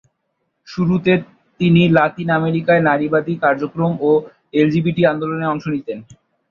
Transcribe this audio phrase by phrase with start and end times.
[0.67, 1.13] শুরুতে
[1.59, 4.11] তিনি লাতিন আমেরিকায় নারীবাদী কার্যক্রম ও
[4.53, 5.97] এলজিবিটি আন্দোলনে অংশ নিতেন।